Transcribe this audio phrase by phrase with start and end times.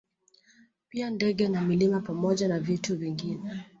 [0.89, 3.63] Pia ndege na milima pamoja na vitu vingine